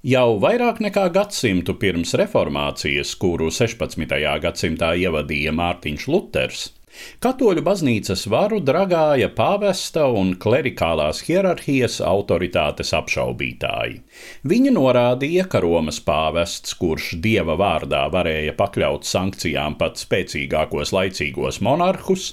[0.00, 4.14] Jau vairāk nekā gadsimtu pirms reformācijas, kuru 16.
[4.40, 6.62] gadsimtā ievadīja Mārtiņš Luters,
[7.20, 14.00] Katoļu baznīcas varu dragāja pāvesta un klerikālās hierarhijas autoritātes apšaubītāji.
[14.50, 22.32] Viņi norādīja, ka Romas pāvests, kurš dieva vārdā varēja pakļaut sankcijām pat spēcīgākos laicīgos monarhus,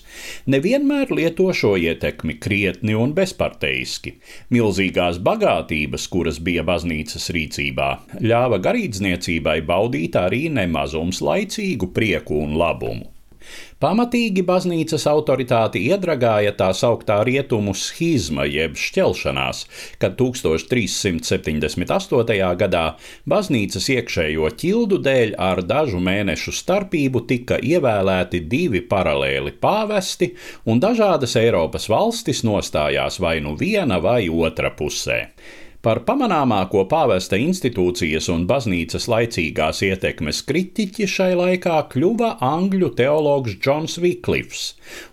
[0.49, 4.15] nevienmēr lieto šo ietekmi krietni un bezparteiski.
[4.55, 7.91] Milzīgās bagātības, kuras bija baznīcas rīcībā,
[8.23, 13.16] ļāva garīdzniecībai baudīt arī nemazums laicīgu prieku un labumu.
[13.77, 19.69] Pamatīgi baznīcas autoritāti iedragāja tā sauktā rietumu schizma jeb šķelšanās,
[20.01, 22.57] kad 1378.
[22.61, 22.97] gadā
[23.29, 30.33] baznīcas iekšējo ķildu dēļ ar dažu mēnešu starpību tika ievēlēti divi paralēli pāvesti,
[30.65, 35.37] un dažādas Eiropas valstis nostājās vai nu viena vai otra pusē.
[35.85, 43.99] Par pamanāmāko pāvesta institūcijas un baznīcas laicīgās ietekmes kritiķi šai laikā kļuva angļu teologs Džons
[44.01, 44.63] Viklifs,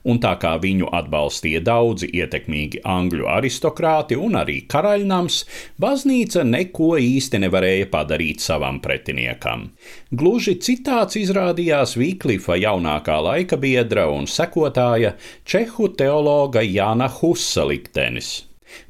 [0.08, 5.42] un tā kā viņu atbalstīja daudzi ietekmīgi angļu aristokrāti un arī karaļnams,
[5.84, 9.68] baznīca neko īsti nevarēja padarīt savam pretiniekam.
[10.16, 15.12] Gluži citāds izrādījās Viklifa jaunākā laika biedra un sekotāja
[15.44, 18.32] čehu teologa Jāna Husa liktenis.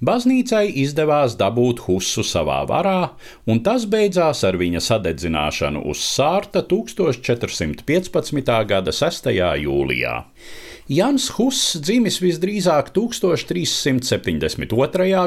[0.05, 3.15] Baznīcai izdevās dabūt Husu savā varā,
[3.47, 8.55] un tas beidzās ar viņa sadedzināšanu uz sārta 1415.
[8.69, 9.33] gada 6.
[9.65, 10.15] jūlijā.
[10.85, 14.69] Jans Huss dzimis visdrīzāk 1372.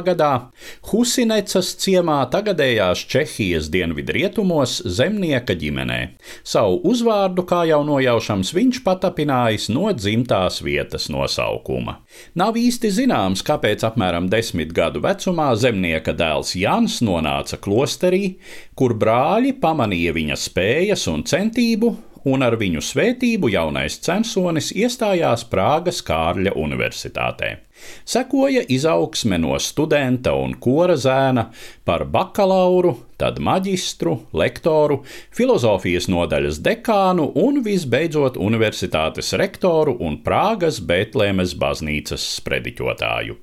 [0.06, 0.54] gadā
[0.86, 6.14] Husinecas ciemā tagadējās Čehijas dienvidrietumos zemnieka ģimenē.
[6.46, 12.06] Savu uzvārdu, kā jau nojaušams, viņš patapinājis no dzimtās vietas nosaukuma.
[12.38, 18.38] Nav īsti zināms, kāpēc apmēram desmit gadu vecumā zemnieka dēls Jans nonāca klosterī,
[18.76, 21.96] kur brāļi pamanīja viņa spējas un centību
[22.28, 27.67] un ar viņu svētību jaunais censonis iestājās Prāgas Kārļa Universitātē.
[28.06, 31.50] Sekoja izaugsme no studenta un kora zēna
[31.88, 35.02] par bakalauru, tad maģistru, lektoru,
[35.36, 43.38] filozofijas nodaļas dekānu un visbeidzot universitātes rektoru un Prāgas Betlēmes baznīcas sprediķotāju.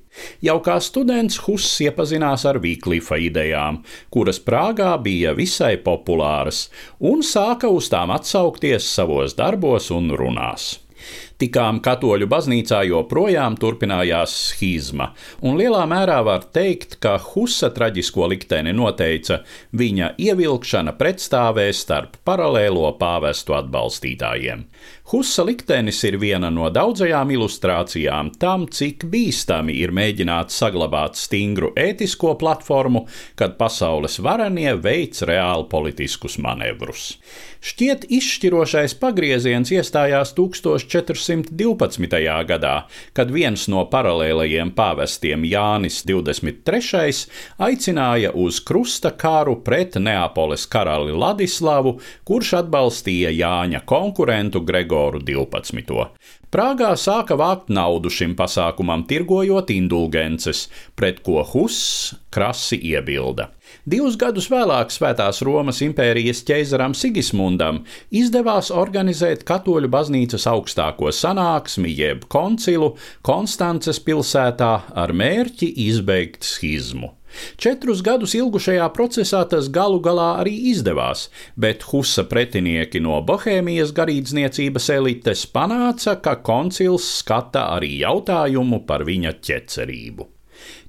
[0.45, 3.81] Jau kā students Huss iepazinās ar Vīklifa idejām,
[4.13, 6.69] kuras Prāgā bija visai populāras,
[6.99, 10.75] un sāka uz tām atsaukties savos darbos un runās.
[11.35, 15.09] Tikām katoļu baznīcā joprojām turpinājās schizma,
[15.43, 19.41] un lielā mērā var teikt, ka Husa traģisko likteni noteica
[19.75, 24.63] viņa ievilkšana pretstāvē starp paralēlo pāvestu atbalstītājiem.
[25.11, 32.37] Husa liktenis ir viena no daudzajām ilustrācijām tam, cik bīstami ir mēģināt saglabāt stingru ētisko
[32.39, 33.03] platformu,
[33.35, 37.11] kad pasaules varenie veic reāli politiskus manevrus.
[37.65, 41.24] Šķiet, izšķirošais pagrieziens iestājās 1400.
[41.25, 42.45] 1612.
[42.45, 42.75] gadā,
[43.13, 47.25] kad viens no paralēlajiem pāvestiem Jānis 23.
[47.57, 51.97] aicināja uz krusta kāru pret Neapoles karali Ladislavu,
[52.27, 56.09] kurš atbalstīja Jāņa konkurentu Gregoru 12.
[56.55, 63.49] Prāgā sāka vākt naudu šim pasākumam, tirgojot indulgences, pret ko Huss krasi iebilda.
[63.85, 72.25] Divus gadus vēlāk Svētās Romas impērijas ķeizaram Sigismundam izdevās organizēt katoļu baznīcas augstāko sanāksmi jeb
[72.31, 72.95] koncilu
[73.25, 77.13] Konstances pilsētā ar mērķi izbeigt schizmu.
[77.59, 81.27] Četrus gadus ilgušajā procesā tas galu galā arī izdevās,
[81.59, 89.35] bet Husa pretinieki no Bohēmijas garīdzniecības elites panāca, ka koncils skata arī jautājumu par viņa
[89.49, 90.34] ķecerību.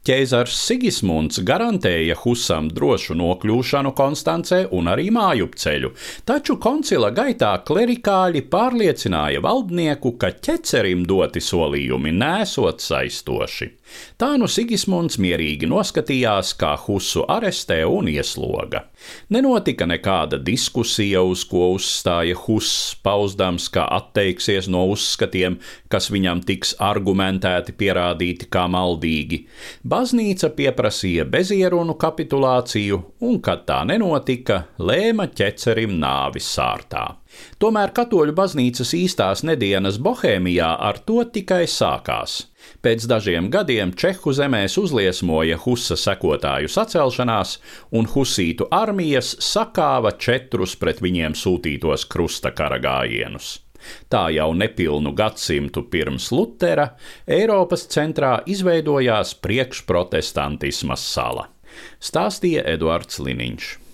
[0.06, 5.91] Ķēzars Sigismunds garantēja Husam drošu nokļūšanu Konstancē un arī mājupceļu,
[6.28, 13.72] taču koncila gaitā klerikāļi pārliecināja valdnieku, ka ķecerim doti solījumi nesot saistoši.
[14.21, 18.87] Tā nu Sigismunds mierīgi noskatījās, kā Husu arestē un iesloga.
[19.33, 25.59] Nenotika nekāda diskusija, uz ko uzstāja Huss, pauzdams, ka atteiksies no uzskatiem,
[25.93, 29.43] kas viņam tiks argumentēti pierādīti kā maldīgi.
[29.87, 37.07] Baznīca pieprasīja bezierunu kapitulāciju, un, kad tā nenotika, lēma ķecerim nāvi sārtā.
[37.62, 42.47] Tomēr katoļu baznīcas īstās nedēļas Bohēmijā ar to tikai sākās.
[42.83, 47.59] Pēc dažiem gadiem Čehu zemēs uzliesmoja Husa sekotāju sacelšanās,
[47.97, 53.56] un Husītu armijas sakāva četrus pret viņiem sūtītos krusta kara gājienus.
[54.10, 56.88] Tā jau nepilnu gadsimtu pirms Lutera
[57.27, 61.48] Eiropas centrā izveidojās priekšprotestantisma sala.
[62.00, 63.77] Stāstīja Eduards Liniņš.